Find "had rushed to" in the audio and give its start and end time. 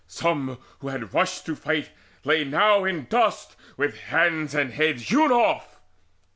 0.87-1.55